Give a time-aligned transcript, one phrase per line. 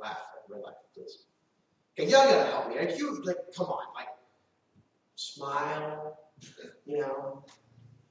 [0.00, 0.18] laugh
[0.48, 1.24] in real life, please.
[1.98, 2.78] Okay, y'all gotta help me.
[2.78, 4.08] Like you, like, come on, like,
[5.16, 6.18] smile,
[6.86, 7.44] you know,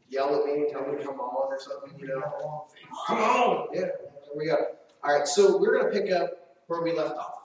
[0.09, 2.65] yell at me, tell me to come on or something, you know.
[3.07, 4.57] Come on, yeah, there we go.
[5.03, 7.43] All right, so we're gonna pick up where we left off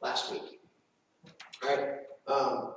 [0.00, 0.60] last week.
[1.64, 1.88] All right,
[2.26, 2.74] um,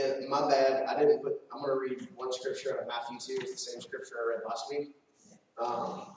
[0.00, 1.40] and my bad, I didn't put.
[1.52, 3.42] I'm gonna read one scripture out of Matthew two.
[3.42, 4.94] It's the same scripture I read last week.
[5.60, 6.16] Um,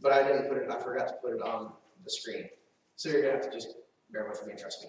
[0.00, 1.72] but I didn't put it, I forgot to put it on
[2.04, 2.48] the screen.
[2.96, 3.74] So you're going to have to just
[4.10, 4.88] bear with me and trust me.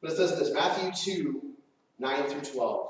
[0.00, 1.42] But it says this Matthew 2
[1.98, 2.88] 9 through 12.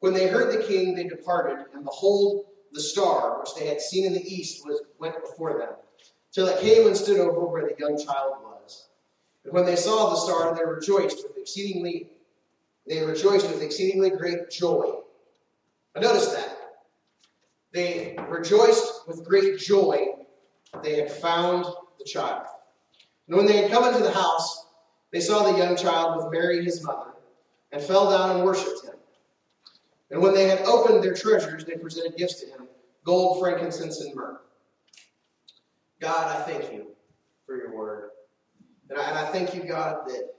[0.00, 4.04] When they heard the king, they departed, and behold, the star, which they had seen
[4.04, 5.70] in the east, was, went before them,
[6.30, 8.88] till it came and stood over where the young child was.
[9.44, 12.10] And when they saw the star, they rejoiced with exceedingly
[12.88, 14.92] they rejoiced with exceedingly great joy.
[15.92, 16.56] But notice that.
[17.72, 20.06] They rejoiced with great joy
[20.82, 21.66] they had found
[21.98, 22.46] the child.
[23.28, 24.66] And when they had come into the house,
[25.12, 27.12] they saw the young child with Mary his mother,
[27.72, 28.94] and fell down and worshipped him.
[30.10, 32.68] And when they had opened their treasures, they presented gifts to him
[33.04, 34.40] gold, frankincense, and myrrh.
[36.00, 36.88] God, I thank you
[37.46, 38.10] for your word.
[38.90, 40.34] And I, and I thank you, God, that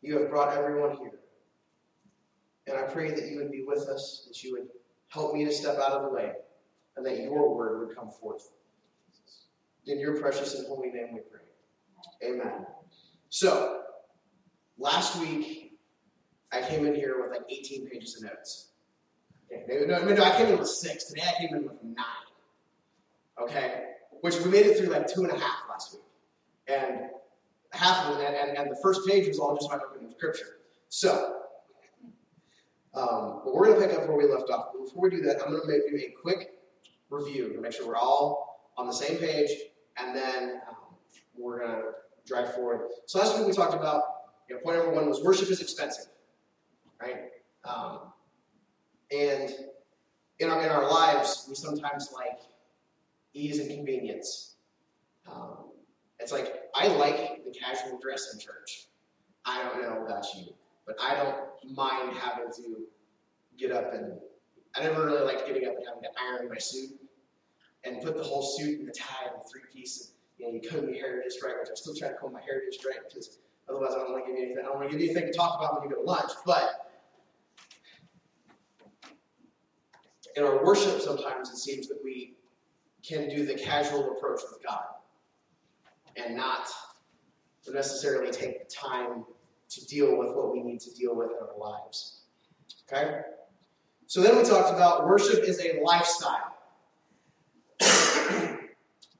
[0.00, 1.18] you have brought everyone here.
[2.68, 4.68] And I pray that you would be with us, that you would
[5.08, 6.32] help me to step out of the way,
[6.96, 8.50] and that your word would come forth.
[9.88, 11.40] In your precious and holy name we pray.
[12.22, 12.66] Amen.
[13.30, 13.84] So,
[14.76, 15.78] last week,
[16.52, 18.72] I came in here with like 18 pages of notes.
[19.50, 21.04] Okay, no, no, no, I came in with six.
[21.04, 22.04] Today I came in with nine.
[23.40, 23.84] Okay?
[24.20, 26.02] Which we made it through like two and a half last week.
[26.68, 27.08] And
[27.72, 30.58] half of it, and, and, and the first page was all just my opening scripture.
[30.90, 31.36] So,
[32.92, 34.66] um, but we're going to pick up where we left off.
[34.74, 36.50] But before we do that, I'm going to do a quick
[37.08, 39.50] review to make sure we're all on the same page
[40.00, 40.76] and then um,
[41.36, 41.82] we're going to
[42.26, 42.88] drive forward.
[43.06, 44.02] So last week we talked about,
[44.48, 46.06] you know, point number one was worship is expensive,
[47.00, 47.30] right?
[47.64, 48.00] Um,
[49.10, 49.50] and
[50.38, 52.40] in our, in our lives, we sometimes like
[53.34, 54.56] ease and convenience.
[55.30, 55.70] Um,
[56.18, 58.86] it's like, I like the casual dress in church.
[59.44, 60.52] I don't know about you,
[60.86, 62.86] but I don't mind having to
[63.56, 64.12] get up and,
[64.76, 66.90] I never really liked getting up and having to iron my suit
[67.84, 70.12] and put the whole suit and the tie and the three piece.
[70.38, 72.40] You know, you comb your hair just right, which I'm still trying to comb my
[72.40, 74.64] hair just right because otherwise I don't want to give you anything.
[74.64, 76.30] I don't want to give you anything to talk about when you go to lunch.
[76.46, 76.92] But
[80.36, 82.34] in our worship, sometimes it seems that we
[83.02, 84.84] can do the casual approach with God
[86.16, 86.68] and not
[87.72, 89.24] necessarily take the time
[89.70, 92.20] to deal with what we need to deal with in our lives.
[92.90, 93.20] Okay?
[94.06, 96.47] So then we talked about worship is a lifestyle.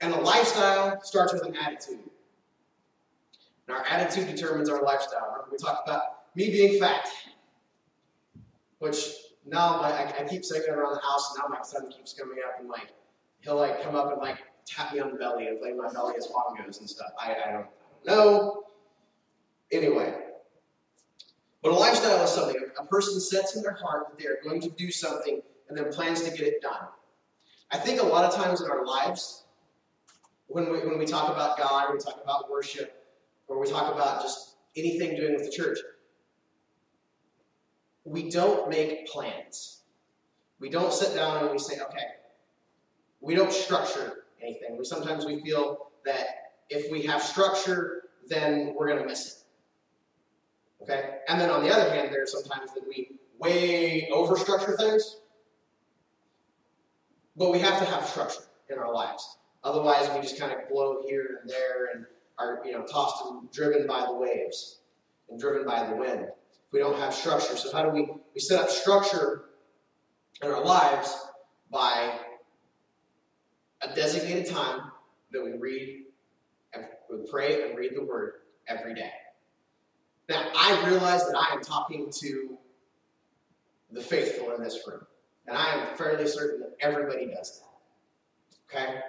[0.00, 2.00] And a lifestyle starts with an attitude.
[3.66, 5.26] And our attitude determines our lifestyle.
[5.30, 6.02] Remember, we talked about
[6.34, 7.08] me being fat,
[8.78, 9.10] which
[9.44, 12.38] now I, I, keep saying it around the house, and now my son keeps coming
[12.46, 12.92] up and like
[13.40, 16.14] he'll like come up and like tap me on the belly and play my belly
[16.16, 17.10] as bongos and stuff.
[17.18, 17.66] I, I don't
[18.06, 18.64] know.
[19.72, 20.14] Anyway,
[21.62, 24.60] but a lifestyle is something a person sets in their heart that they are going
[24.60, 26.86] to do something and then plans to get it done.
[27.70, 29.44] I think a lot of times in our lives,
[30.48, 33.06] when we, when we talk about God, or we talk about worship,
[33.46, 35.78] or we talk about just anything doing with the church,
[38.04, 39.82] we don't make plans.
[40.60, 42.06] We don't sit down and we say, okay,
[43.20, 44.76] we don't structure anything.
[44.76, 46.26] We sometimes we feel that
[46.70, 49.44] if we have structure, then we're going to miss
[50.80, 50.82] it.
[50.82, 51.18] Okay?
[51.28, 55.18] And then on the other hand, there's sometimes that we way overstructure things
[57.38, 59.38] but we have to have structure in our lives.
[59.68, 62.06] Otherwise, we just kind of blow here and there and
[62.38, 64.78] are you know tossed and driven by the waves
[65.28, 66.26] and driven by the wind.
[66.72, 67.56] We don't have structure.
[67.56, 69.44] So how do we we set up structure
[70.42, 71.14] in our lives
[71.70, 72.18] by
[73.82, 74.80] a designated time
[75.32, 76.04] that we read
[76.72, 78.32] and we pray and read the word
[78.66, 79.12] every day.
[80.28, 82.58] Now, I realize that I am talking to
[83.90, 85.00] the faithful in this room.
[85.46, 88.76] And I am fairly certain that everybody does that.
[88.78, 89.00] Okay?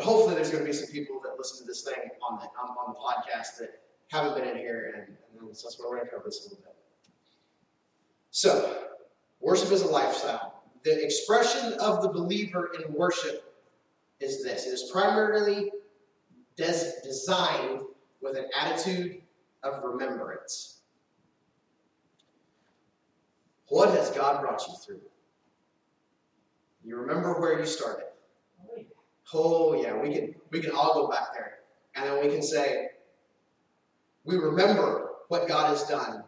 [0.00, 2.46] But hopefully, there's going to be some people that listen to this thing on the,
[2.58, 5.14] on, on the podcast that haven't been in here, and,
[5.46, 6.74] and so that's where we're going to cover this a little bit.
[8.30, 8.84] So,
[9.40, 10.62] worship is a lifestyle.
[10.84, 13.54] The expression of the believer in worship
[14.20, 15.70] is this it is primarily
[16.56, 17.82] des- designed
[18.22, 19.20] with an attitude
[19.62, 20.78] of remembrance.
[23.68, 25.02] What has God brought you through?
[26.86, 28.09] You remember where you started.
[29.32, 31.58] Oh yeah, we can we can all go back there.
[31.94, 32.88] And then we can say,
[34.24, 36.24] we remember what God has done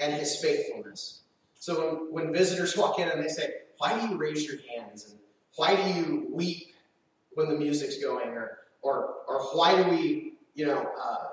[0.00, 1.20] and his faithfulness.
[1.54, 5.10] So when, when visitors walk in and they say, Why do you raise your hands?
[5.10, 5.18] And
[5.56, 6.74] why do you weep
[7.34, 8.28] when the music's going?
[8.28, 11.26] Or or or why do we, you know, uh,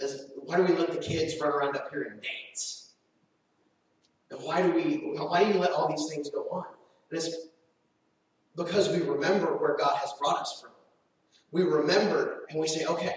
[0.00, 2.92] as, why do we let the kids run around up here and dance?
[4.30, 6.64] And why do we why do you let all these things go on?
[7.10, 7.49] And it's
[8.64, 10.70] because we remember where God has brought us from.
[11.50, 13.14] We remember and we say, okay,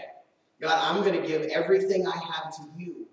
[0.62, 3.08] God, I'm going to give everything I have to you.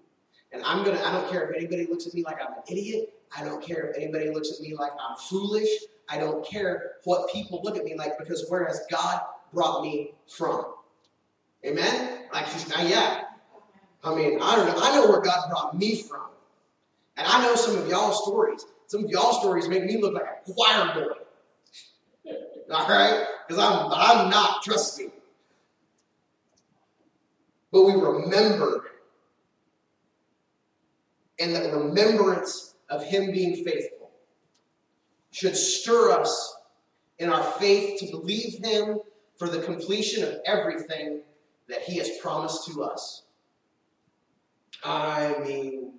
[0.53, 2.63] And I'm going to, I don't care if anybody looks at me like I'm an
[2.71, 3.13] idiot.
[3.37, 5.69] I don't care if anybody looks at me like I'm foolish.
[6.09, 9.21] I don't care what people look at me like because where has God
[9.53, 10.67] brought me from?
[11.65, 12.27] Amen?
[12.33, 13.27] Like he's not yet.
[14.03, 14.81] I mean, I don't know.
[14.83, 16.29] I know where God brought me from.
[17.17, 18.65] And I know some of y'all stories.
[18.87, 21.20] Some of y'all stories make me look like a choir boy.
[22.71, 23.25] All right?
[23.47, 25.09] Because I'm, I'm not, trust me.
[27.73, 28.85] But we remember.
[31.39, 34.11] And that remembrance of Him being faithful
[35.31, 36.57] should stir us
[37.19, 39.01] in our faith to believe Him
[39.37, 41.23] for the completion of everything
[41.69, 43.23] that He has promised to us.
[44.85, 45.95] I mean,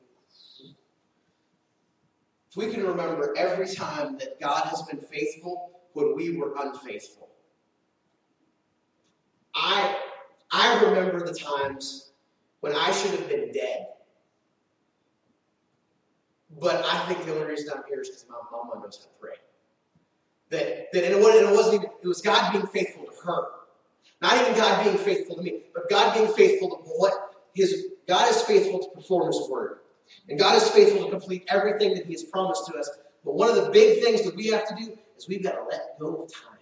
[2.50, 7.30] if we can remember every time that God has been faithful when we were unfaithful.
[9.56, 9.98] I
[10.52, 12.12] I remember the times
[12.60, 13.88] when I should have been dead.
[16.60, 19.10] But I think the only reason I'm here is because my mama knows how to
[19.20, 19.36] pray.
[20.50, 23.46] That, that and it wasn't, it wasn't even, it was God being faithful to her.
[24.22, 28.30] Not even God being faithful to me, but God being faithful to what his God
[28.30, 29.80] is faithful to perform his word.
[30.30, 32.90] And God is faithful to complete everything that he has promised to us.
[33.24, 35.64] But one of the big things that we have to do is we've got to
[35.64, 36.58] let go of time.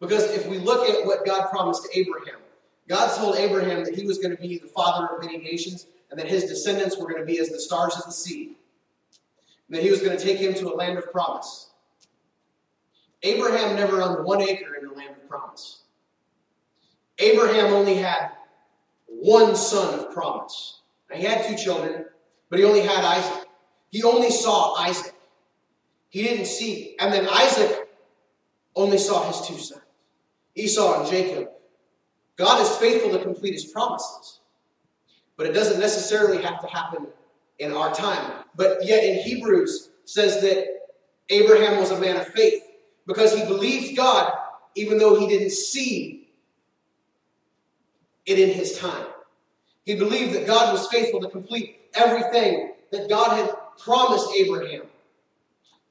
[0.00, 2.40] Because if we look at what God promised to Abraham,
[2.88, 6.18] God told Abraham that he was going to be the father of many nations and
[6.18, 8.56] that his descendants were going to be as the stars of the sea.
[9.68, 11.70] And that he was going to take him to a land of promise.
[13.22, 15.80] Abraham never owned one acre in the land of promise.
[17.18, 18.30] Abraham only had
[19.08, 20.80] one son of promise.
[21.10, 22.04] Now, he had two children,
[22.48, 23.48] but he only had Isaac.
[23.90, 25.12] He only saw Isaac.
[26.08, 26.96] He didn't see.
[26.98, 27.88] And then Isaac
[28.74, 29.82] only saw his two sons
[30.54, 31.48] Esau and Jacob.
[32.36, 34.40] God is faithful to complete his promises,
[35.36, 37.06] but it doesn't necessarily have to happen
[37.58, 38.44] in our time.
[38.54, 40.66] But yet in Hebrews says that
[41.30, 42.62] Abraham was a man of faith
[43.06, 44.32] because he believed God
[44.74, 46.28] even though he didn't see
[48.26, 49.06] it in his time.
[49.84, 54.82] He believed that God was faithful to complete everything that God had promised Abraham,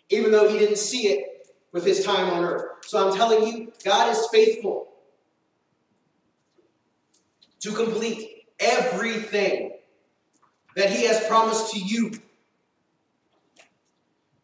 [0.10, 2.86] even though he didn't see it with his time on earth.
[2.86, 4.88] So I'm telling you, God is faithful
[7.60, 9.74] to complete everything
[10.76, 12.12] that he has promised to you.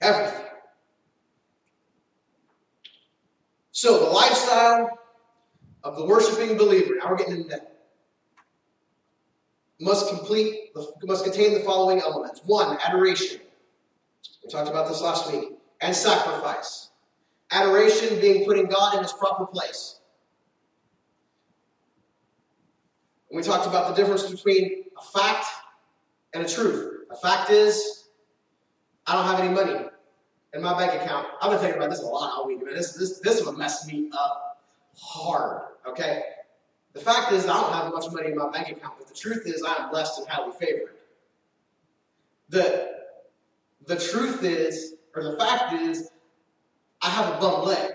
[0.02, 0.42] Everything.
[3.72, 5.00] So, the lifestyle
[5.84, 7.82] of the worshiping believer, now we're getting into that,
[9.80, 10.72] must complete,
[11.04, 12.42] must contain the following elements.
[12.46, 13.42] One, adoration.
[14.44, 15.53] We talked about this last week.
[15.84, 16.92] And sacrifice.
[17.52, 20.00] Adoration being putting God in his proper place.
[23.30, 25.46] We talked about the difference between a fact
[26.34, 27.02] and a truth.
[27.12, 28.06] A fact is,
[29.06, 29.86] I don't have any money
[30.54, 31.28] in my bank account.
[31.42, 32.76] I've been thinking about this a lot all week, man.
[32.76, 34.64] This, this, this would mess me up
[34.98, 36.22] hard, okay?
[36.94, 39.46] The fact is, I don't have much money in my bank account, but the truth
[39.48, 40.96] is, I am blessed and highly favored.
[42.48, 42.90] The,
[43.86, 46.10] the truth is, or the fact is,
[47.02, 47.92] I have a bum leg.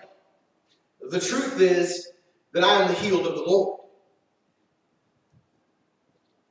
[1.01, 2.11] The truth is
[2.53, 3.81] that I am the healed of the Lord.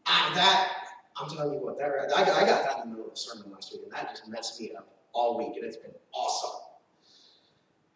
[0.06, 0.72] I, that,
[1.18, 3.52] I'm telling you what, that, I, I got that in the middle of the sermon
[3.52, 6.60] last week, and that just messed me up all week, and it's been awesome.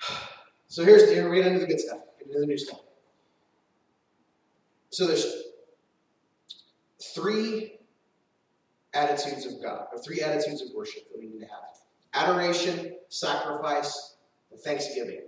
[0.67, 2.79] So here's, here, we get into the good stuff, into the new stuff.
[4.89, 5.25] So there's
[7.13, 7.73] three
[8.93, 11.80] attitudes of God, or three attitudes of worship that we need to have
[12.13, 14.15] adoration, sacrifice,
[14.51, 15.21] and thanksgiving.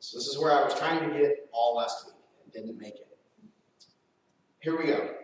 [0.00, 2.14] So this is where I was trying to get all last week
[2.44, 3.08] and didn't make it.
[4.60, 5.14] Here we go.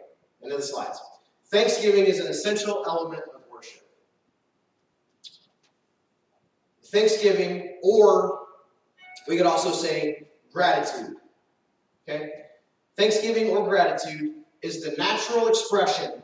[0.42, 1.00] Into the slides.
[1.46, 3.82] Thanksgiving is an essential element of worship.
[6.86, 8.40] Thanksgiving, or
[9.28, 11.16] we could also say gratitude.
[12.08, 12.30] Okay?
[12.96, 16.22] Thanksgiving or gratitude is the natural expression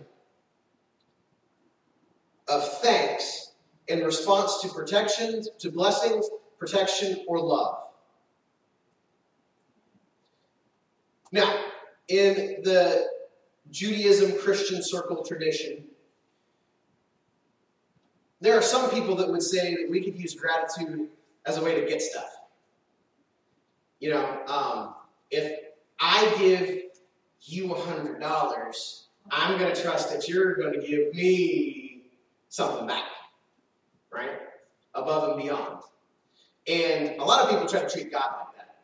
[2.48, 3.49] of thanks
[3.90, 6.28] in response to protection, to blessings,
[6.58, 7.78] protection, or love.
[11.32, 11.64] Now,
[12.08, 13.08] in the
[13.70, 15.84] Judaism Christian circle tradition,
[18.40, 21.08] there are some people that would say that we could use gratitude
[21.46, 22.30] as a way to get stuff.
[23.98, 24.94] You know, um,
[25.30, 25.58] if
[26.00, 26.80] I give
[27.42, 32.02] you a $100, I'm going to trust that you're going to give me
[32.48, 33.04] something back,
[34.12, 34.30] right?
[34.94, 35.82] Above and beyond.
[36.66, 38.76] And a lot of people try to treat God like that.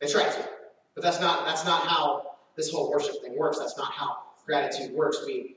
[0.00, 0.48] They try to.
[0.94, 3.58] But that's not that's not how this whole worship thing works.
[3.58, 5.18] That's not how gratitude works.
[5.24, 5.56] We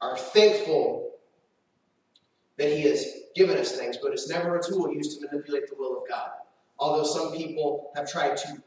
[0.00, 1.10] are thankful
[2.56, 3.04] that He has
[3.34, 6.30] given us things, but it's never a tool used to manipulate the will of God.
[6.78, 8.62] Although some people have tried to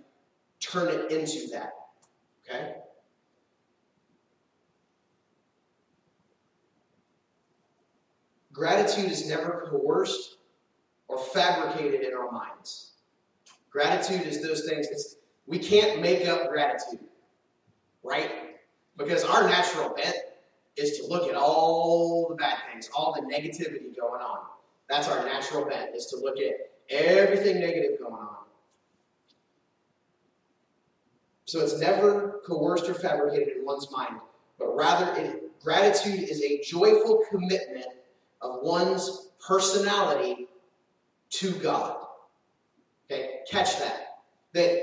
[0.60, 1.74] turn it into that.
[2.48, 2.75] Okay?
[8.51, 10.38] Gratitude is never coerced
[11.08, 12.91] or fabricated in our minds.
[13.70, 14.88] Gratitude is those things.
[14.88, 15.17] It's,
[15.48, 17.05] we can't make up gratitude,
[18.03, 18.31] right?
[18.98, 20.15] Because our natural bent
[20.75, 24.39] is to look at all the bad things, all the negativity going on.
[24.89, 28.36] That's our natural bent, is to look at everything negative going on.
[31.46, 34.20] So it's never coerced or fabricated in one's mind,
[34.58, 37.88] but rather it, gratitude is a joyful commitment
[38.42, 40.48] of one's personality
[41.30, 41.98] to God.
[43.10, 44.20] Okay, catch that.
[44.54, 44.82] That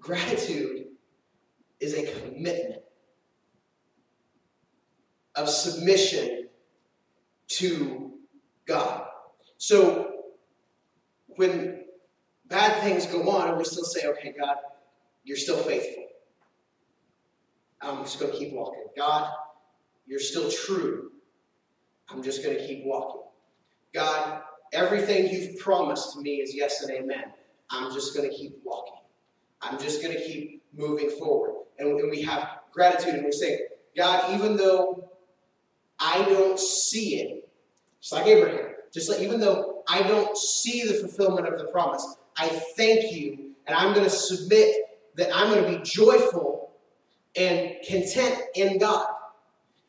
[0.00, 0.86] gratitude
[1.80, 2.82] is a commitment
[5.36, 6.48] of submission
[7.48, 8.12] to
[8.66, 9.06] God.
[9.56, 10.12] So
[11.36, 11.84] when
[12.46, 14.56] bad things go on and we still say, okay, God,
[15.24, 16.04] you're still faithful.
[17.80, 18.84] I'm just going to keep walking.
[18.96, 19.32] God,
[20.08, 21.12] you're still true.
[22.08, 23.22] I'm just going to keep walking.
[23.92, 27.24] God, everything you've promised to me is yes and amen.
[27.70, 28.94] I'm just going to keep walking.
[29.60, 31.54] I'm just going to keep moving forward.
[31.78, 33.60] And, and we have gratitude and we say,
[33.96, 35.10] God, even though
[35.98, 37.48] I don't see it,
[38.00, 42.16] just like Abraham, just like even though I don't see the fulfillment of the promise,
[42.36, 44.74] I thank you and I'm going to submit
[45.16, 46.70] that I'm going to be joyful
[47.36, 49.06] and content in God.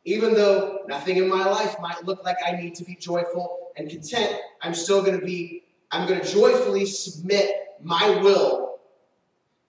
[0.05, 3.89] Even though nothing in my life might look like I need to be joyful and
[3.89, 7.51] content, I'm still going to be, I'm going to joyfully submit
[7.81, 8.79] my will,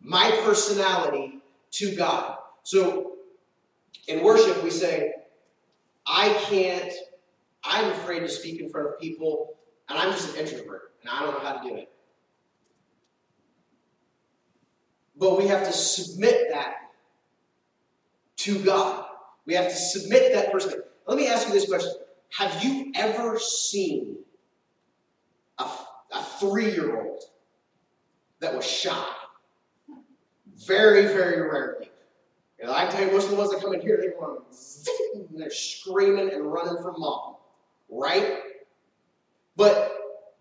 [0.01, 1.41] my personality
[1.73, 2.37] to God.
[2.63, 3.17] So
[4.09, 5.13] in worship, we say,
[6.07, 6.93] I can't,
[7.65, 9.57] I'm afraid to speak in front of people,
[9.89, 11.93] and I'm just an introvert, and I don't know how to do it.
[15.17, 16.77] But we have to submit that
[18.39, 19.07] to God.
[19.51, 20.81] We have to submit that person.
[21.09, 21.91] Let me ask you this question
[22.39, 24.19] Have you ever seen
[25.59, 27.25] a, a three year old
[28.39, 29.13] that was shy?
[30.69, 31.91] Very, very rarely.
[32.61, 34.39] You know, I tell you, most of the ones that come in here, they run,
[35.33, 37.35] they're screaming and running from mom,
[37.89, 38.39] right?
[39.57, 39.93] But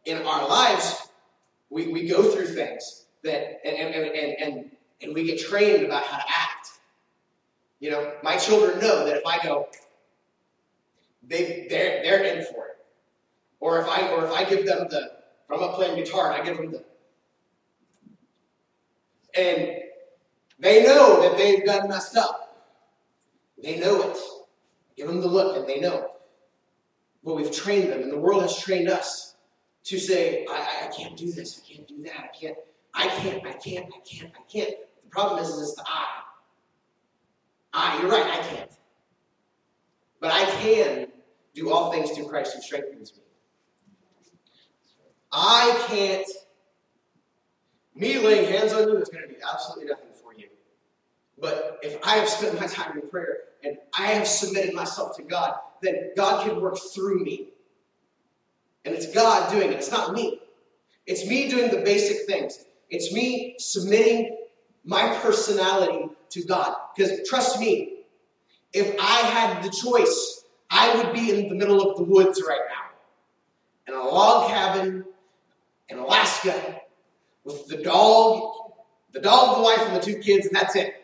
[0.06, 1.10] in our lives,
[1.72, 6.04] we, we go through things that, and, and, and, and, and we get trained about
[6.04, 6.49] how to act.
[7.80, 9.68] You know, my children know that if I go,
[11.26, 12.78] they they're they're in for it.
[13.60, 15.12] Or if I or if I give them the
[15.50, 16.84] if I'm playing guitar and I give them the
[19.38, 19.80] and
[20.60, 22.66] they know that they've done messed up.
[23.62, 24.18] They know it.
[24.96, 26.12] Give them the look and they know.
[27.24, 29.36] But we've trained them, and the world has trained us
[29.86, 32.58] to say, I, I can't do this, I can't do that, I can't,
[32.94, 34.76] I can't, I can't, I can't, I can't.
[35.04, 36.06] The problem is, is it's the I.
[37.74, 38.72] I, you're right, I can't.
[40.20, 41.08] But I can
[41.54, 43.24] do all things through Christ who strengthens me.
[45.32, 46.28] I can't.
[47.96, 50.48] Me laying hands on you is going to do absolutely nothing for you.
[51.40, 55.24] But if I have spent my time in prayer and I have submitted myself to
[55.24, 57.50] God, then God can work through me.
[58.86, 60.40] And it's God doing it, it's not me.
[61.06, 62.66] It's me doing the basic things.
[62.90, 64.38] It's me submitting
[64.90, 66.76] my personality to God.
[66.96, 68.00] Because trust me,
[68.74, 72.60] if I had the choice, I would be in the middle of the woods right
[72.70, 75.06] now, in a log cabin
[75.90, 76.82] in Alaska,
[77.44, 78.52] with the dog,
[79.12, 80.96] the dog, the wife, and the two kids, and that's it.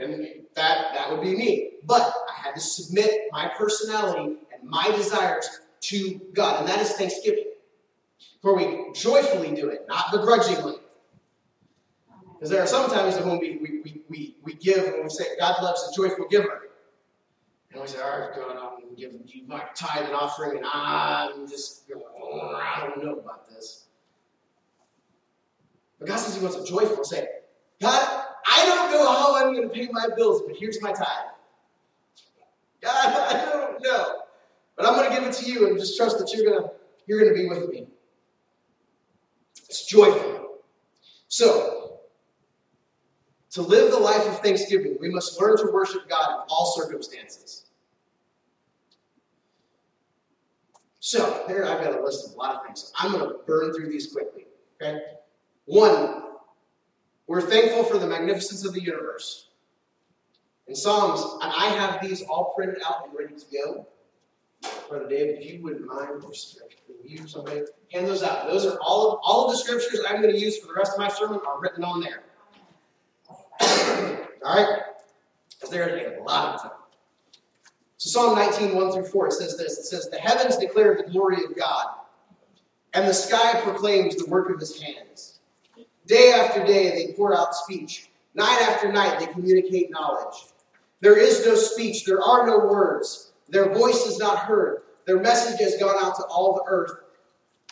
[0.00, 1.70] And that that would be me.
[1.84, 5.48] But I had to submit my personality and my desires
[5.82, 7.52] to God, and that is Thanksgiving,
[8.42, 10.71] where we joyfully do it, not begrudgingly.
[12.42, 15.62] Because there are some times when we, we, we, we, give and we say, God
[15.62, 16.70] loves a joyful giver.
[17.70, 20.66] And we say, all right, God, I'm going giving you my tithe and offering, and
[20.66, 23.84] I'm just, I don't know about this.
[26.00, 27.04] But God says He wants a joyful.
[27.04, 27.28] Say,
[27.80, 31.06] God, I don't know how I'm going to pay my bills, but here's my tithe.
[32.80, 32.90] God,
[33.36, 34.16] I don't know.
[34.76, 36.70] But I'm going to give it to you and just trust that you're going to
[37.06, 37.86] you're going to be with me.
[39.68, 40.56] It's joyful.
[41.28, 41.81] So,
[43.52, 47.66] to live the life of thanksgiving, we must learn to worship God in all circumstances.
[51.00, 52.92] So, there I've got a list of a lot of things.
[52.98, 54.46] I'm going to burn through these quickly.
[54.80, 55.00] Okay?
[55.66, 56.22] One,
[57.26, 59.48] we're thankful for the magnificence of the universe.
[60.68, 63.86] In Psalms, and I have these all printed out and ready to go.
[64.88, 66.32] Brother David, if you wouldn't mind, or
[67.04, 68.46] you somebody hand those out.
[68.46, 70.92] Those are all of all of the scriptures I'm going to use for the rest
[70.92, 72.22] of my sermon are written on there.
[74.44, 74.82] All right,
[75.48, 76.70] because they're going to there's a lot of time.
[77.98, 79.78] So Psalm 19, 1 through 4, it says this.
[79.78, 81.86] It says, The heavens declare the glory of God,
[82.94, 85.40] and the sky proclaims the work of his hands.
[86.06, 88.10] Day after day they pour out speech.
[88.34, 90.34] Night after night they communicate knowledge.
[91.00, 93.32] There is no speech, there are no words.
[93.48, 94.82] Their voice is not heard.
[95.06, 96.92] Their message has gone out to all the earth,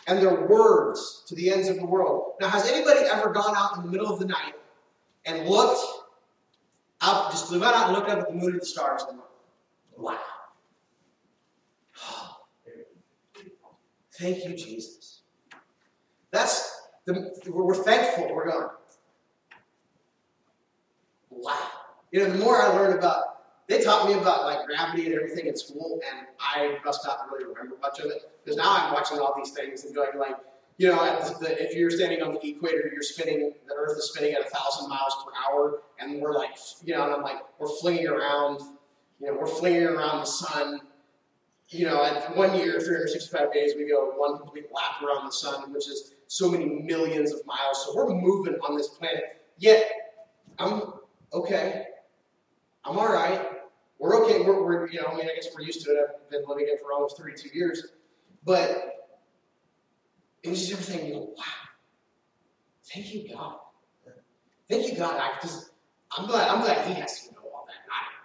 [0.07, 2.35] and their words to the ends of the world.
[2.41, 4.55] Now, has anybody ever gone out in the middle of the night
[5.25, 5.81] and looked
[7.01, 9.19] up, just went out and looked up at the moon and the stars and
[9.97, 10.19] wow.
[14.19, 15.23] Thank you, Jesus.
[16.31, 18.35] That's the, we're thankful.
[18.35, 18.69] We're going,
[21.31, 21.69] wow.
[22.13, 23.31] You know, the more I learn about
[23.71, 27.45] they taught me about like gravity and everything in school, and I must not really
[27.45, 30.35] remember much of it because now I'm watching all these things and going like,
[30.81, 34.41] you know, if you're standing on the equator, you're spinning, the Earth is spinning at
[34.41, 38.07] a thousand miles per hour, and we're like, you know, and I'm like, we're flinging
[38.07, 38.61] around,
[39.21, 40.81] you know, we're flinging around the sun.
[41.69, 45.71] You know, at one year, 365 days, we go one complete lap around the sun,
[45.71, 47.85] which is so many millions of miles.
[47.85, 49.43] So we're moving on this planet.
[49.59, 49.85] Yet,
[50.59, 50.95] I'm
[51.35, 51.89] okay.
[52.87, 53.51] I'm all right.
[53.99, 54.41] We're okay.
[54.41, 56.07] We're, we're, you know, I mean, I guess we're used to it.
[56.09, 57.89] I've been living it for almost 32 years.
[58.47, 58.90] But
[60.43, 61.45] it was just everything, you go, wow.
[62.93, 63.57] Thank you, God.
[64.69, 65.17] Thank you, God.
[65.17, 65.71] I, cause
[66.17, 67.93] I'm glad, I'm glad He has to know all that.
[67.93, 68.25] I,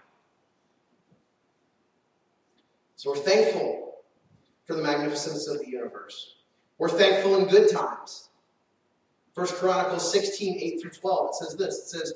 [2.96, 4.04] so we're thankful
[4.66, 6.36] for the magnificence of the universe.
[6.78, 8.30] We're thankful in good times.
[9.34, 11.78] First Chronicles 16, 8 through 12, it says this.
[11.78, 12.14] It says,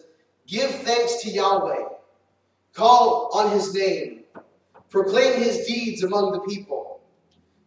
[0.48, 1.84] Give thanks to Yahweh
[2.74, 4.24] Call on his name.
[4.90, 7.02] Proclaim his deeds among the people.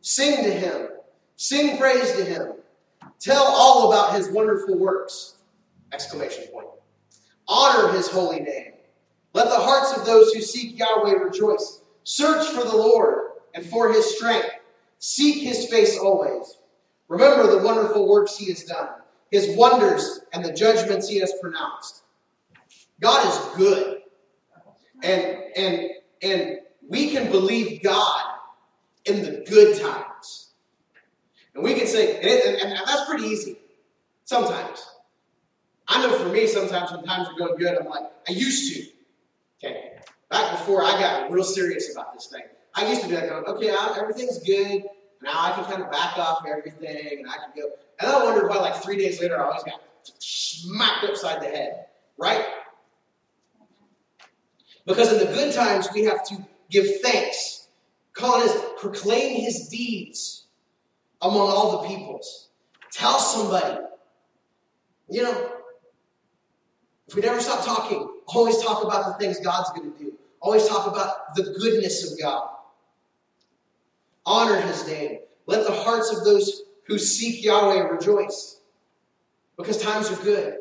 [0.00, 0.88] Sing to him.
[1.36, 2.52] Sing praise to him.
[3.20, 5.36] Tell all about his wonderful works.
[5.92, 6.68] Exclamation point.
[7.48, 8.72] Honor his holy name.
[9.34, 11.80] Let the hearts of those who seek Yahweh rejoice.
[12.04, 14.50] Search for the Lord and for his strength.
[14.98, 16.58] Seek his face always.
[17.08, 18.88] Remember the wonderful works he has done,
[19.30, 22.02] his wonders and the judgments he has pronounced.
[23.00, 23.98] God is good.
[25.02, 25.90] And and
[26.22, 28.22] and we can believe God
[29.04, 30.11] in the good times.
[31.54, 33.58] And we can say, and, and, and that's pretty easy
[34.24, 34.86] sometimes.
[35.88, 38.86] I know for me, sometimes when times are going good, I'm like, I used to.
[39.62, 39.90] Okay.
[40.30, 42.42] Back before I got real serious about this thing,
[42.74, 44.84] I used to be like, okay, I, everything's good.
[45.20, 47.70] Now I can kind of back off everything and I can go.
[48.00, 49.80] And I wondered why, like three days later, I always got
[50.18, 51.86] smacked upside the head,
[52.16, 52.44] right?
[54.86, 56.38] Because in the good times, we have to
[56.70, 57.68] give thanks.
[58.14, 60.41] Call it proclaim his deeds
[61.22, 62.48] among all the peoples.
[62.90, 63.78] Tell somebody.
[65.08, 65.52] You know,
[67.06, 70.12] if we never stop talking, always talk about the things God's going to do.
[70.40, 72.48] Always talk about the goodness of God.
[74.26, 75.18] Honor his name.
[75.46, 78.60] Let the hearts of those who seek Yahweh rejoice.
[79.56, 80.56] Because times are good.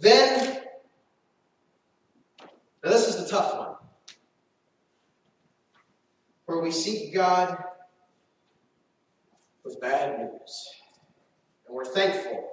[0.00, 0.58] Then
[2.84, 3.74] now, this is the tough one.
[6.46, 7.62] Where we seek God
[9.76, 10.68] bad news.
[11.66, 12.48] And we're thankful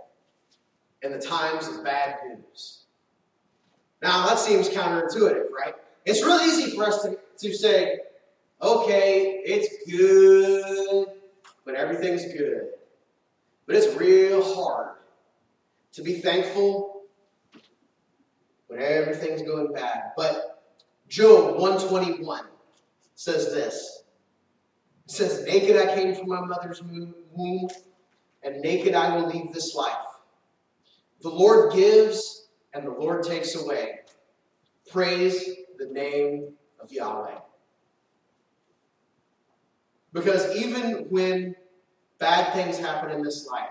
[1.02, 2.86] in the times of bad news.
[4.02, 5.74] Now, that seems counterintuitive, right?
[6.06, 8.00] It's really easy for us to, to say,
[8.62, 11.08] okay, it's good,
[11.66, 12.70] but everything's good.
[13.66, 14.96] But it's real hard
[15.94, 17.04] to be thankful
[18.68, 20.12] when everything's going bad.
[20.16, 20.64] But
[21.08, 22.46] Job 121
[23.16, 24.04] says this.
[25.06, 27.70] It says, Naked I came from my mother's womb,
[28.44, 29.94] and naked I will leave this life.
[31.22, 34.00] The Lord gives, and the Lord takes away.
[34.92, 35.44] Praise
[35.78, 37.40] the name of Yahweh.
[40.14, 41.56] Because even when
[42.20, 43.70] bad things happen in this life,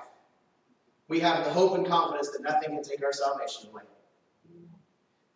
[1.08, 3.82] we have the hope and confidence that nothing can take our salvation away.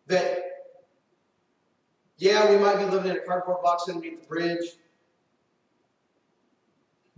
[0.07, 0.43] That,
[2.17, 4.77] yeah, we might be living in a cardboard box underneath the bridge,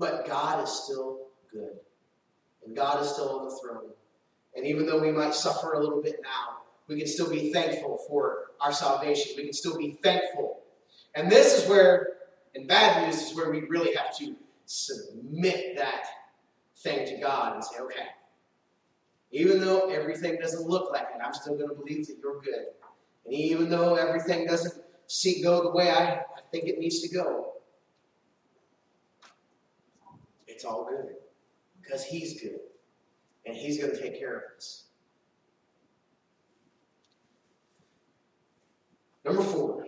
[0.02, 1.78] but God is still good.
[2.66, 3.92] And God is still on the throne.
[4.56, 8.00] And even though we might suffer a little bit now, we can still be thankful
[8.10, 9.34] for our salvation.
[9.38, 10.64] We can still be thankful.
[11.14, 12.08] And this is where,
[12.56, 14.36] in bad news, is where we really have to
[14.66, 16.08] submit that
[16.78, 18.08] thing to God and say, okay,
[19.32, 22.66] even though everything doesn't look like it, I'm still going to believe that you're good.
[23.26, 24.74] And even though everything doesn't
[25.06, 27.51] see, go the way I, I think it needs to go,
[30.62, 31.16] it's all good
[31.82, 32.60] because He's good
[33.48, 34.84] and He's going to take care of us.
[39.26, 39.86] Number four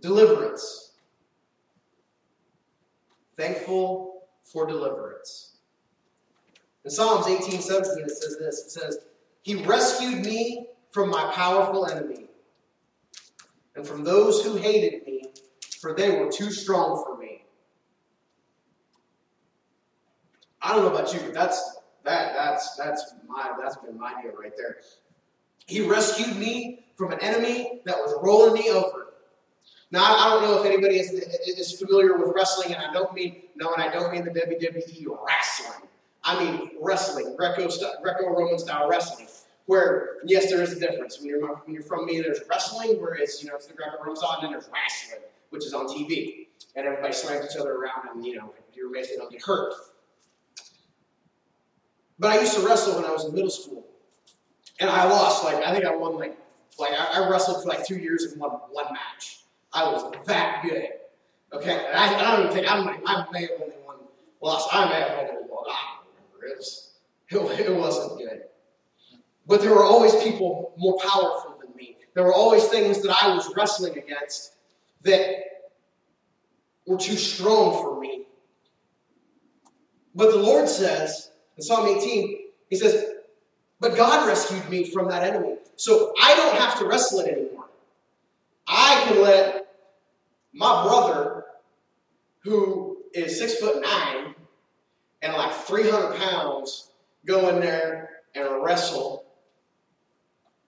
[0.00, 0.92] deliverance.
[3.38, 5.56] Thankful for deliverance.
[6.84, 8.98] In Psalms 18 17, it says this it says,
[9.40, 12.26] He rescued me from my powerful enemy
[13.74, 15.03] and from those who hated me,
[15.84, 17.44] for they were too strong for me.
[20.62, 24.32] I don't know about you, but that's that that's that's my that's been my deal
[24.32, 24.78] right there.
[25.66, 29.08] He rescued me from an enemy that was rolling me over.
[29.90, 33.42] Now, I don't know if anybody is, is familiar with wrestling, and I don't mean,
[33.54, 35.88] no, and I don't mean the WWE wrestling.
[36.24, 37.68] I mean wrestling, Greco,
[38.02, 39.28] Greco-Roman style wrestling,
[39.66, 41.20] where, yes, there is a difference.
[41.20, 44.16] When you're, when you're from me, there's wrestling, where it's, you know, it's the Greco-Roman
[44.16, 45.22] style, and then there's wrestling,
[45.54, 46.48] which is on TV.
[46.76, 49.72] And everybody slams each other around, and, you know, you're they don't get hurt.
[52.18, 53.86] But I used to wrestle when I was in middle school.
[54.80, 56.36] And I lost, like, I think I won, like,
[56.78, 59.44] like I, wrestled for like two years and won one match.
[59.72, 60.88] I was that good.
[61.52, 63.96] Okay, and I, I don't even think I might, I may have only won
[64.40, 64.68] lost.
[64.72, 65.64] I may have only won.
[65.68, 66.46] I don't remember.
[66.46, 66.90] It was
[67.28, 68.42] it, it wasn't good.
[69.46, 71.96] But there were always people more powerful than me.
[72.14, 74.53] There were always things that I was wrestling against
[75.04, 75.44] that
[76.86, 78.24] were too strong for me.
[80.14, 82.38] But the Lord says in Psalm 18,
[82.70, 83.04] He says,
[83.80, 85.56] But God rescued me from that enemy.
[85.76, 87.66] So I don't have to wrestle it anymore.
[88.66, 89.66] I can let
[90.52, 91.44] my brother,
[92.40, 94.34] who is six foot nine
[95.22, 96.90] and like 300 pounds,
[97.26, 99.24] go in there and wrestle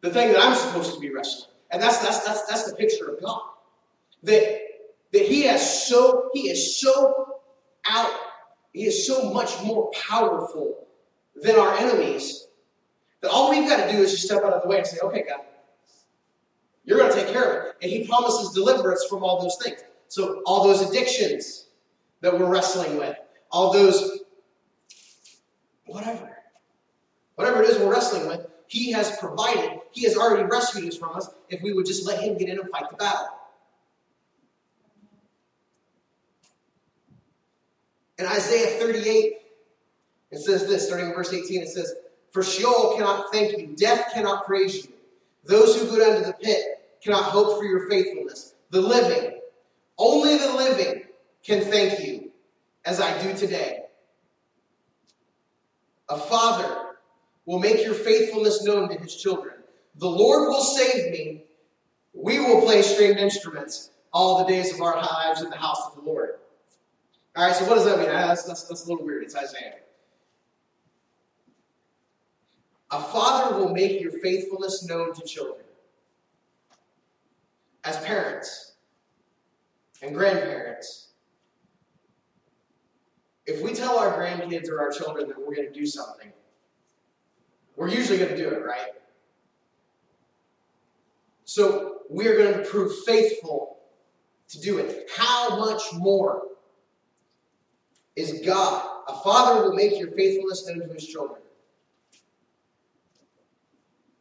[0.00, 1.50] the thing that I'm supposed to be wrestling.
[1.70, 3.42] And that's that's that's that's the picture of God.
[4.26, 4.60] That
[5.12, 7.38] that He has so He is so
[7.88, 8.12] out,
[8.72, 10.86] He is so much more powerful
[11.34, 12.46] than our enemies
[13.20, 14.98] that all we've got to do is just step out of the way and say,
[15.02, 15.40] okay, God,
[16.84, 17.76] you're going to take care of it.
[17.82, 19.80] And he promises deliverance from all those things.
[20.08, 21.66] So, all those addictions
[22.20, 23.16] that we're wrestling with,
[23.50, 24.20] all those,
[25.86, 26.38] whatever,
[27.34, 31.16] whatever it is we're wrestling with, he has provided, he has already rescued us from
[31.16, 33.26] us if we would just let him get in and fight the battle.
[38.18, 39.32] In Isaiah 38,
[40.30, 41.94] it says this, starting in verse 18, it says,
[42.30, 44.92] For Sheol cannot thank you, death cannot praise you.
[45.44, 48.54] Those who go down to the pit cannot hope for your faithfulness.
[48.70, 49.38] The living,
[49.98, 51.04] only the living
[51.44, 52.30] can thank you
[52.84, 53.82] as I do today.
[56.08, 56.96] A father
[57.44, 59.54] will make your faithfulness known to his children.
[59.96, 61.44] The Lord will save me.
[62.12, 65.96] We will play stringed instruments all the days of our lives in the house of
[65.96, 66.30] the Lord.
[67.36, 68.08] All right, so what does that mean?
[68.08, 69.22] That's, that's, that's a little weird.
[69.22, 69.74] It's Isaiah.
[72.90, 75.66] A father will make your faithfulness known to children
[77.86, 78.72] as parents
[80.02, 81.10] and grandparents,
[83.46, 86.32] if we tell our grandkids or our children that we're going to do something,
[87.76, 88.90] we're usually going to do it, right?
[91.44, 93.78] So we're going to prove faithful
[94.48, 95.08] to do it.
[95.16, 96.42] How much more
[98.16, 98.84] is God?
[99.08, 101.40] A father will make your faithfulness known to his children.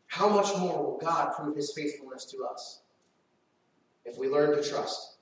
[0.08, 2.82] How much more will God prove his faithfulness to us?
[4.06, 5.16] if we learn to trust.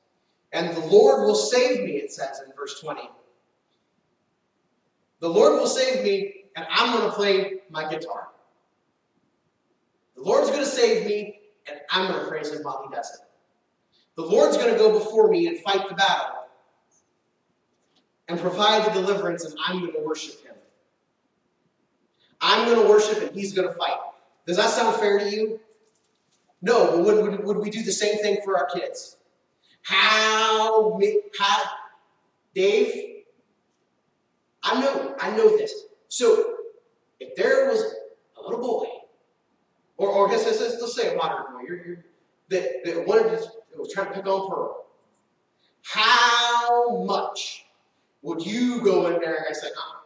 [0.52, 3.02] And the Lord will save me, it says in verse 20.
[5.20, 8.28] The Lord will save me, and I'm going to play my guitar.
[10.16, 13.10] The Lord's going to save me, and I'm going to praise Him while He does
[13.16, 13.22] it.
[14.16, 16.33] The Lord's going to go before me and fight the battle
[18.28, 20.56] and provide the deliverance, and I'm going to worship Him.
[22.42, 23.98] I'm going to worship, and He's going to fight.
[24.46, 25.60] Does that sound fair to you?
[26.62, 29.18] No, but would, would, would we do the same thing for our kids?
[29.82, 30.98] How,
[31.38, 31.64] how,
[32.56, 33.24] Dave,
[34.64, 35.74] I know, I know this.
[36.08, 36.56] So
[37.20, 37.82] if there was
[38.38, 38.86] a little boy,
[39.98, 42.06] or, or let's, let's, let's say a modern boy, you're, you're,
[42.50, 44.86] that, that wanted to, was trying to pick on Pearl,
[45.82, 47.63] how much
[48.24, 50.00] would you go in there and say, uh,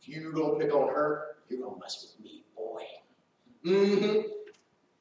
[0.00, 2.82] if you gonna pick on her, you're gonna mess with me, boy.
[3.64, 4.20] Mm-hmm.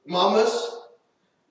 [0.05, 0.77] Mamas,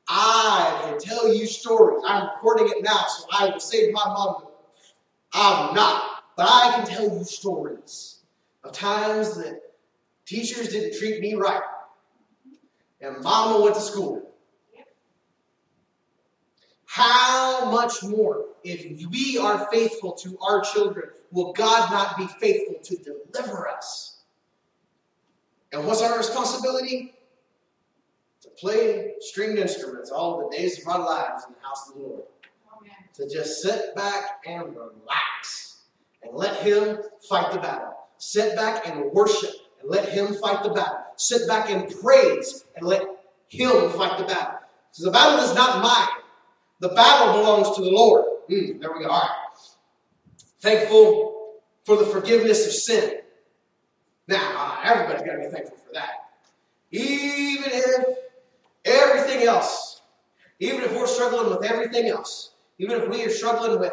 [0.08, 2.02] I can tell you stories.
[2.06, 4.44] I'm recording it now, so I will save my mom.
[5.32, 8.20] I'm not, but I can tell you stories
[8.62, 9.60] of times that
[10.24, 11.62] teachers didn't treat me right,
[13.00, 14.22] and mama went to school.
[16.86, 22.76] How much more, if we are faithful to our children, will God not be faithful
[22.82, 24.22] to deliver us?
[25.72, 27.14] And what's our responsibility?
[28.42, 32.00] To play stringed instruments all the days of our lives in the house of the
[32.00, 32.22] Lord.
[32.80, 32.94] Amen.
[33.14, 35.82] To just sit back and relax
[36.22, 36.98] and let Him
[37.28, 37.94] fight the battle.
[38.18, 39.50] Sit back and worship
[39.80, 41.04] and let Him fight the battle.
[41.16, 43.02] Sit back and praise and let
[43.48, 44.60] Him fight the battle.
[44.90, 46.22] Because the battle is not mine.
[46.80, 48.24] The battle belongs to the Lord.
[48.50, 49.10] Mm, there we go.
[49.10, 49.30] All right.
[50.60, 53.20] Thankful for the forgiveness of sin.
[54.26, 56.30] Now, uh, everybody's got to be thankful for that.
[56.90, 58.04] Even if
[58.84, 60.02] everything else,
[60.60, 63.92] even if we're struggling with everything else, even if we are struggling with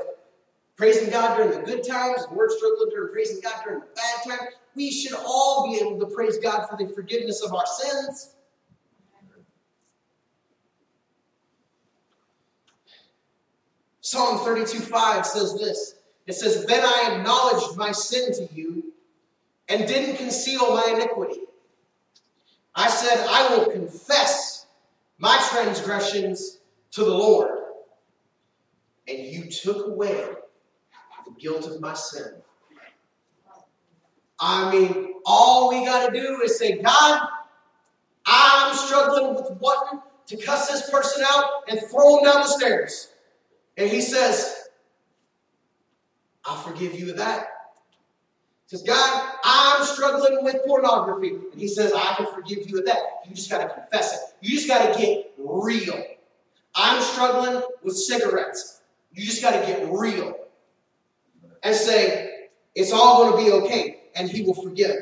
[0.78, 4.30] praising God during the good times, and we're struggling during praising God during the bad
[4.30, 8.36] times, we should all be able to praise God for the forgiveness of our sins.
[14.12, 15.96] Psalm 32 5 says this
[16.28, 18.92] It says, Then I acknowledged my sin to you
[19.70, 21.44] and didn't conceal my iniquity.
[22.76, 24.66] I said, I will confess
[25.18, 26.60] my transgressions
[26.92, 27.52] to the Lord.
[29.08, 30.26] And you took away
[31.26, 32.34] the guilt of my sin.
[34.42, 37.30] I mean, all we got to do is say, God,
[38.26, 43.11] I'm struggling with wanting to cuss this person out and throw him down the stairs.
[43.78, 44.68] And he says,
[46.46, 47.48] I'll forgive you that.
[48.70, 51.36] He says, God, I'm struggling with pornography.
[51.52, 52.98] And he says, I can forgive you of that.
[53.28, 54.20] You just got to confess it.
[54.42, 56.04] You just got to get real.
[56.74, 58.82] I'm struggling with cigarettes.
[59.14, 60.36] You just got to get real
[61.64, 64.02] and say, it's all going to be okay.
[64.16, 64.96] And he will forgive.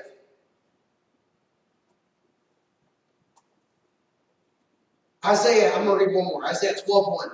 [5.24, 6.46] Isaiah, I'm going to read one more.
[6.46, 7.30] Isaiah 12 1.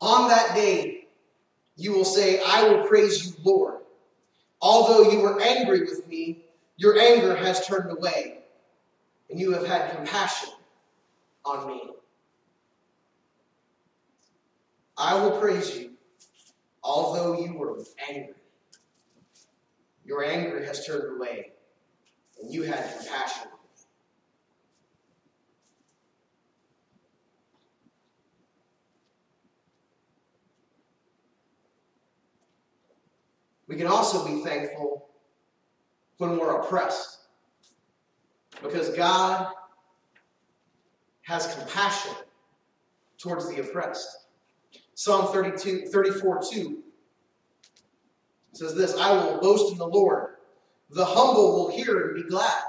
[0.00, 1.06] On that day,
[1.76, 3.78] you will say, I will praise you, Lord.
[4.60, 6.44] Although you were angry with me,
[6.76, 8.38] your anger has turned away,
[9.30, 10.50] and you have had compassion
[11.44, 11.82] on me.
[14.96, 15.92] I will praise you,
[16.82, 18.34] although you were angry.
[20.04, 21.52] Your anger has turned away,
[22.40, 23.48] and you had compassion
[33.68, 35.08] We can also be thankful
[36.16, 37.18] when we're oppressed
[38.62, 39.52] because God
[41.22, 42.12] has compassion
[43.18, 44.26] towards the oppressed.
[44.94, 46.82] Psalm 32, 34 2
[48.52, 50.36] says this I will boast in the Lord.
[50.90, 52.62] The humble will hear and be glad.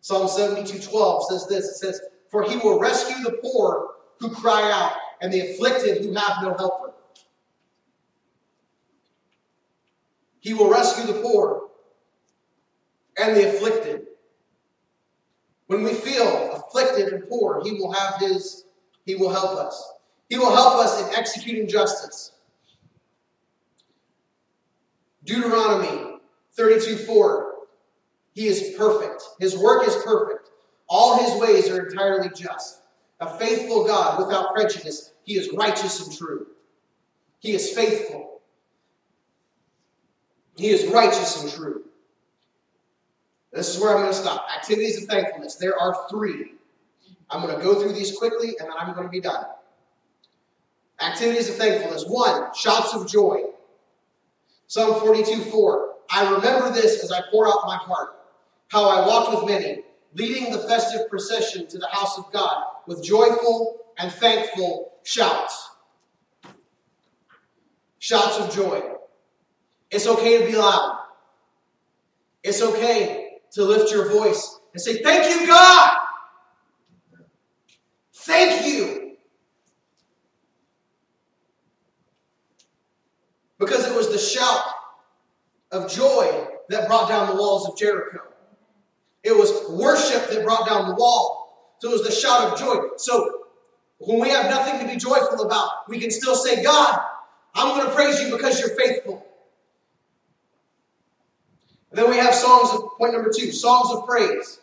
[0.00, 4.70] Psalm 72 12 says this it says, For he will rescue the poor who cry
[4.70, 6.91] out, and the afflicted who have no helper.
[10.42, 11.68] He will rescue the poor
[13.16, 14.02] and the afflicted.
[15.68, 18.66] When we feel afflicted and poor, He will have His,
[19.06, 19.92] He will help us.
[20.28, 22.32] He will help us in executing justice.
[25.24, 26.18] Deuteronomy
[26.54, 27.54] 32 4.
[28.32, 29.22] He is perfect.
[29.38, 30.50] His work is perfect.
[30.88, 32.80] All his ways are entirely just.
[33.20, 35.12] A faithful God without prejudice.
[35.22, 36.48] He is righteous and true.
[37.38, 38.31] He is faithful.
[40.56, 41.82] He is righteous and true.
[43.52, 44.46] This is where I'm going to stop.
[44.54, 45.56] Activities of thankfulness.
[45.56, 46.52] There are three.
[47.30, 49.44] I'm going to go through these quickly and then I'm going to be done.
[51.00, 52.04] Activities of thankfulness.
[52.06, 53.42] One, shouts of joy.
[54.68, 55.88] Psalm 42 4.
[56.10, 58.16] I remember this as I pour out my heart,
[58.68, 59.82] how I walked with many,
[60.14, 65.70] leading the festive procession to the house of God with joyful and thankful shouts.
[67.98, 68.82] Shouts of joy.
[69.92, 71.00] It's okay to be loud.
[72.42, 75.98] It's okay to lift your voice and say, Thank you, God!
[78.14, 79.16] Thank you!
[83.58, 84.64] Because it was the shout
[85.70, 88.20] of joy that brought down the walls of Jericho.
[89.22, 91.76] It was worship that brought down the wall.
[91.80, 92.96] So it was the shout of joy.
[92.96, 93.44] So
[93.98, 96.98] when we have nothing to be joyful about, we can still say, God,
[97.54, 99.24] I'm going to praise you because you're faithful.
[101.92, 104.60] And then we have songs of point number two, songs of praise.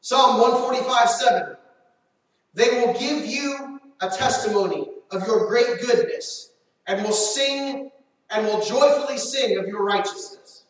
[0.00, 1.56] Psalm 145 7.
[2.54, 6.50] They will give you a testimony of your great goodness
[6.86, 7.90] and will sing
[8.30, 10.64] and will joyfully sing of your righteousness.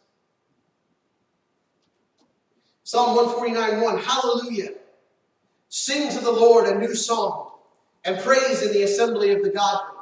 [2.82, 3.98] Psalm 149 1.
[3.98, 4.70] Hallelujah.
[5.68, 7.52] Sing to the Lord a new song
[8.04, 9.98] and praise in the assembly of the godly.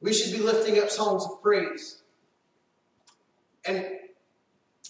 [0.00, 2.02] We should be lifting up songs of praise.
[3.66, 3.86] And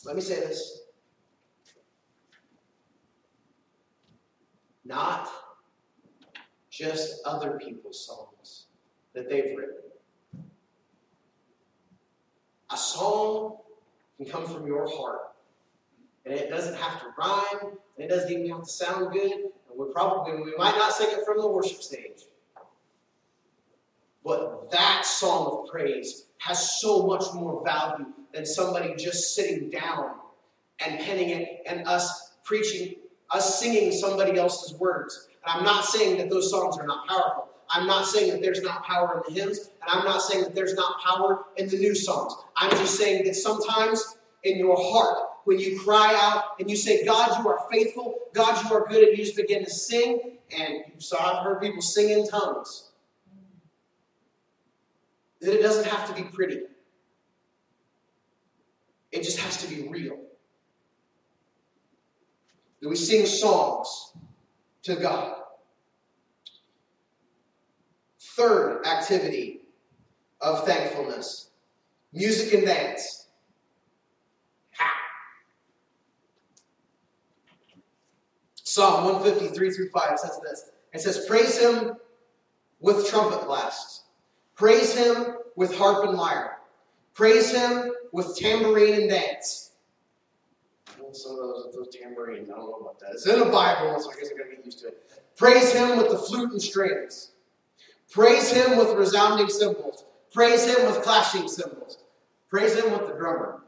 [0.04, 0.84] let me say this
[4.84, 5.28] not
[6.70, 8.66] just other people's songs
[9.14, 9.76] that they've written.
[12.70, 13.58] A song
[14.16, 15.20] can come from your heart.
[16.26, 19.32] And it doesn't have to rhyme, and it doesn't even have to sound good.
[19.32, 22.22] And we probably we might not sing it from the worship stage.
[24.24, 30.16] But that song of praise has so much more value than somebody just sitting down
[30.84, 32.96] and penning it and us preaching,
[33.30, 35.28] us singing somebody else's words.
[35.46, 37.48] And I'm not saying that those songs are not powerful.
[37.70, 40.54] I'm not saying that there's not power in the hymns, and I'm not saying that
[40.54, 42.34] there's not power in the new songs.
[42.56, 47.04] I'm just saying that sometimes in your heart, when you cry out and you say,
[47.04, 50.82] God, you are faithful, God, you are good, and you just begin to sing, and
[50.98, 52.90] so I've heard people sing in tongues,
[55.40, 56.60] that it doesn't have to be pretty.
[59.14, 60.18] It just has to be real.
[62.82, 64.12] That we sing songs
[64.82, 65.36] to God.
[68.18, 69.60] Third activity
[70.40, 71.50] of thankfulness
[72.12, 73.28] music and dance.
[78.54, 80.70] Psalm 153 through 5 says this.
[80.92, 81.92] It says, Praise him
[82.80, 84.02] with trumpet blasts.
[84.56, 86.53] Praise him with harp and lyre.
[87.14, 89.72] Praise him with tambourine and dance.
[91.12, 93.10] Some of those, those tambourines, I don't know about that.
[93.12, 95.12] It's in the Bible, so I guess going to get used to it.
[95.36, 97.30] Praise him with the flute and strings.
[98.10, 100.04] Praise him with resounding cymbals.
[100.32, 101.98] Praise him with clashing cymbals.
[102.48, 103.62] Praise him with the drummer.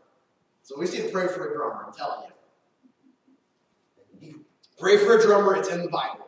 [0.63, 2.29] So we need to pray for a drummer, I'm telling
[4.21, 4.45] you.
[4.79, 6.27] Pray for a drummer, it's in the Bible.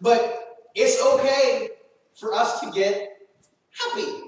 [0.00, 1.70] But it's okay
[2.14, 3.16] for us to get
[3.70, 4.21] happy.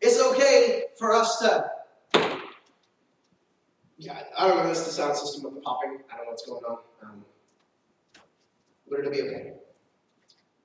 [0.00, 1.70] It's okay for us to.
[3.98, 4.68] Yeah, I don't know.
[4.68, 5.98] This is the sound system with the popping.
[6.12, 6.78] I don't know what's going on.
[7.02, 7.24] Um,
[8.88, 9.54] but it'll be okay.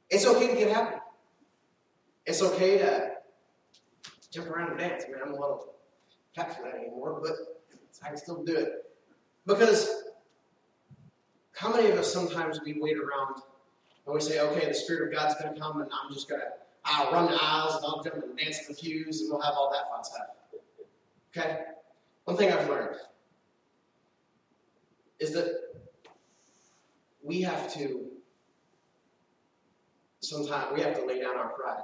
[0.10, 0.98] It's okay to get happy.
[2.26, 3.12] It's okay to
[4.32, 5.04] jump around and dance.
[5.08, 5.74] I mean, I'm a little
[6.36, 7.32] fat for that anymore, but
[8.04, 8.86] I can still do it.
[9.46, 10.04] Because
[11.56, 13.42] how many of us sometimes we wait around
[14.06, 16.42] and we say, okay, the Spirit of God's going to come and I'm just going
[16.42, 16.48] to
[16.86, 19.54] I'll run the aisles and I'll jump and dance in the pews and we'll have
[19.54, 20.28] all that fun stuff.
[21.36, 21.60] Okay?
[22.26, 22.96] One thing I've learned
[25.20, 25.48] is that
[27.24, 28.02] we have to
[30.22, 31.84] sometimes we have to lay down our pride.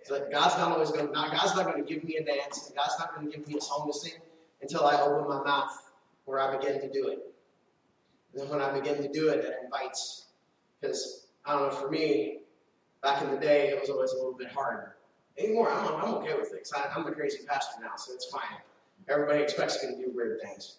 [0.00, 2.66] It's like God's not always going to God's not going to give me a dance
[2.68, 4.20] and God's not going to give me a song to sing
[4.62, 5.70] until I open my mouth
[6.24, 7.18] where I begin to do it.
[8.32, 10.26] And then when I begin to do it, it invites
[10.80, 12.39] because I don't know, for me,
[13.02, 14.96] back in the day, it was always a little bit harder.
[15.38, 16.68] Anymore, I'm, I'm okay with it.
[16.74, 18.58] I, I'm a crazy pastor now, so it's fine.
[19.08, 20.76] Everybody expects me to do weird things.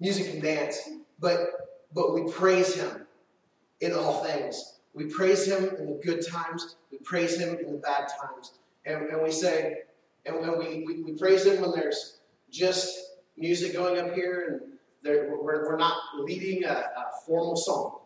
[0.00, 3.06] Music and dance, but but we praise Him
[3.80, 4.74] in all things.
[4.92, 6.76] We praise Him in the good times.
[6.92, 8.52] We praise Him in the bad times,
[8.84, 9.78] and, and we say,
[10.26, 12.18] and, and we, we, we praise Him when there's
[12.50, 17.98] just music going up here, and there, we're, we're not leading a, a formal song.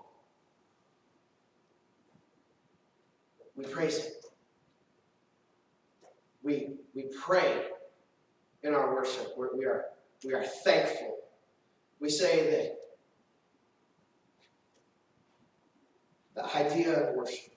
[3.61, 4.13] We praise Him.
[6.43, 7.67] We, we pray
[8.63, 9.35] in our worship.
[9.37, 9.85] We're, we are,
[10.25, 11.19] we are thankful.
[12.01, 12.51] We say
[16.35, 17.53] that the idea of worship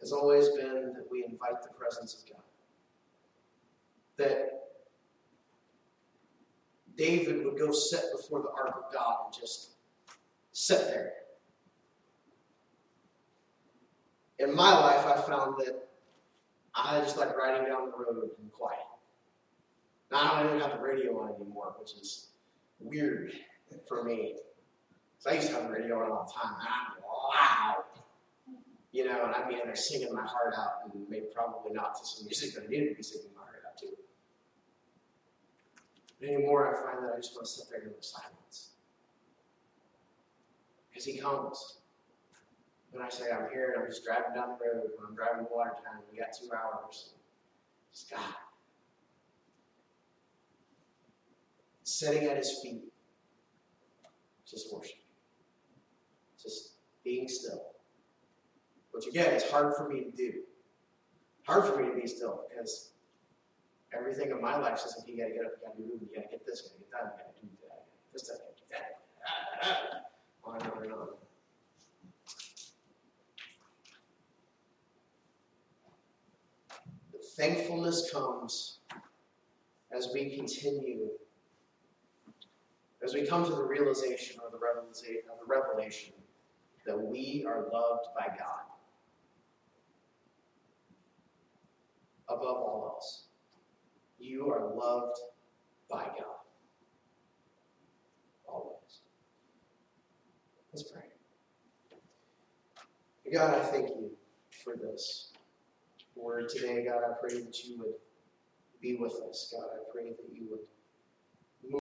[0.00, 2.42] has always been that we invite the presence of God.
[4.16, 4.64] That
[6.96, 9.74] David would go sit before the ark of God and just
[10.52, 11.12] sit there
[14.38, 15.88] in my life, I found that
[16.74, 18.78] I just like riding down the road and quiet.
[20.10, 22.28] Now I don't even have the radio on anymore, which is
[22.80, 23.32] weird
[23.88, 24.34] for me.
[25.18, 27.84] So I used to have the radio on all the time, and I'm loud.
[28.92, 31.98] You know, and I'd be in there singing my heart out, and maybe probably not
[31.98, 33.86] to some music that I needed to be singing my heart out to.
[36.20, 38.70] But anymore, I find that I just want to sit there in the silence.
[40.90, 41.78] Because He comes.
[42.94, 45.46] When I say I'm here and I'm just driving down the road, when I'm driving
[45.46, 47.10] to Watertown, we got two hours.
[47.92, 48.20] Just God.
[51.82, 52.84] Sitting at His feet,
[54.48, 54.94] just worship.
[56.40, 57.62] Just being still.
[58.92, 60.42] Which again is hard for me to do.
[61.48, 62.92] Hard for me to be still because
[63.92, 66.46] everything in my life says, you gotta get up, you gotta move, you gotta get
[66.46, 70.04] this, you gotta get that, you gotta do that, this, that, you gotta do that.
[70.44, 71.08] On and on and on.
[77.12, 78.78] The thankfulness comes
[79.92, 81.08] as we continue,
[83.02, 86.14] as we come to the realization or the revelation, of the revelation
[86.86, 88.64] that we are loved by God
[92.28, 93.24] above all else.
[94.18, 95.18] You are loved
[95.90, 96.40] by God.
[98.48, 99.02] Always.
[100.72, 101.02] Let's pray.
[103.32, 104.10] God, I thank you
[104.62, 105.33] for this
[106.24, 106.84] word today.
[106.84, 107.94] God, I pray that you would
[108.80, 109.52] be with us.
[109.54, 110.66] God, I pray that you would